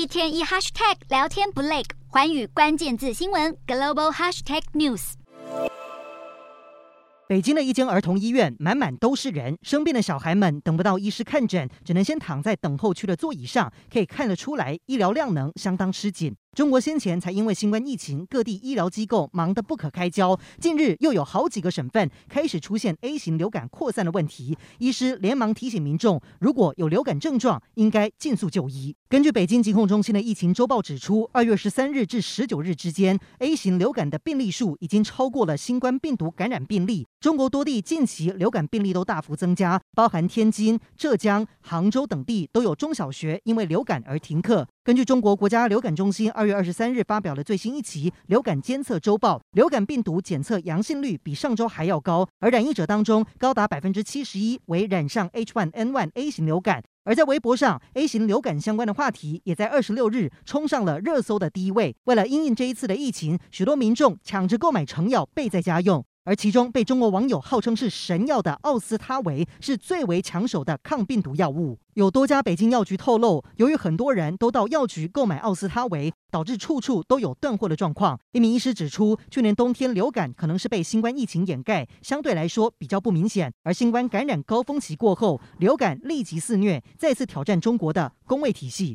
[0.00, 5.12] 一天一 hashtag 聊天不累，环宇关键字新闻 global hashtag news。
[7.28, 16.34] 北京的一间儿童医院满满都是人，生病的小孩们等不到医师看诊，只能先躺在等候区的座椅上，可以看得出来医疗量能相当吃紧。
[16.56, 20.36] 中国先前才因为新冠疫情，各地医疗机构忙得不可开交。
[20.58, 28.96] 近日又有好几个省份开始出现 A 型流感扩散的问题，医师连忙提醒民众，如果有流感症状，应该尽速就医。
[29.08, 37.06] 根据北京疾控中心的疫情周报指出，二月十三日至十九日之间，A 型流感的病例数已经超过了新冠病毒感染病例。
[37.20, 44.66] 中国多地近期流感病例都大幅增加，包含天津、浙江、杭州等地都有中小学因为流感而停课。
[44.90, 56.82] 根据中国国家流感中心二月二十三日发表的最新一期流感监测周报，流感病毒检测阳性率比上周还要高，而染疫者当中高达百分之七十一为染上 H1N1 A 型流感。
[57.04, 61.94] 而在微博上，A 型流感相关的话题也在二十六日冲上了热搜的第一位。
[62.06, 66.04] 为了因应这一次的疫情，许多民众抢着购买成药备在家用。
[66.24, 71.78] 而其中被中国网友号称是神药的奥司他韦是最为抢手的抗病毒药物。
[71.94, 78.18] 有多家北京药局透露，由于很多人都到药局购买奥司他韦，导致处处都有断货的状况。
[78.32, 83.52] 一名医师指出，去年冬天流感可能是被新冠疫情掩盖，相对来说比较不明显。
[83.64, 88.88] 而新冠感染高峰期过后，流感立即肆虐，再次挑战中国的公卫体系。